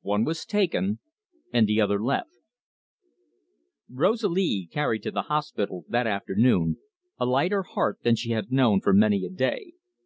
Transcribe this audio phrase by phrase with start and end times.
[0.00, 1.00] ONE WAS TAKEN
[1.52, 2.38] AND THE OTHER LEFT
[3.90, 6.78] Rosalie carried to the hospital that afternoon
[7.20, 9.74] a lighter heart than she had known for many a day.